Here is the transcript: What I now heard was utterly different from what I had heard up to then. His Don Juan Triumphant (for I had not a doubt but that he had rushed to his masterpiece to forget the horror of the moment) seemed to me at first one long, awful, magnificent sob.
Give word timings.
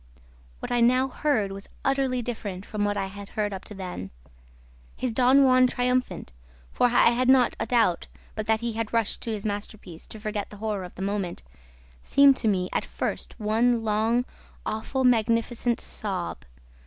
What 0.61 0.71
I 0.71 0.81
now 0.81 1.07
heard 1.09 1.51
was 1.51 1.69
utterly 1.85 2.23
different 2.23 2.65
from 2.65 2.83
what 2.83 2.97
I 2.97 3.05
had 3.05 3.29
heard 3.29 3.53
up 3.53 3.63
to 3.65 3.75
then. 3.75 4.09
His 4.95 5.11
Don 5.11 5.43
Juan 5.43 5.67
Triumphant 5.67 6.33
(for 6.71 6.87
I 6.87 7.11
had 7.11 7.29
not 7.29 7.55
a 7.59 7.67
doubt 7.67 8.07
but 8.33 8.47
that 8.47 8.61
he 8.61 8.73
had 8.73 8.93
rushed 8.93 9.21
to 9.21 9.31
his 9.31 9.45
masterpiece 9.45 10.07
to 10.07 10.19
forget 10.19 10.49
the 10.49 10.57
horror 10.57 10.85
of 10.85 10.95
the 10.95 11.03
moment) 11.03 11.43
seemed 12.01 12.35
to 12.37 12.47
me 12.47 12.67
at 12.73 12.83
first 12.83 13.35
one 13.39 13.83
long, 13.83 14.25
awful, 14.65 15.03
magnificent 15.03 15.79
sob. 15.79 16.45